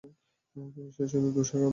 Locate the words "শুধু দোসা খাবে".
1.07-1.69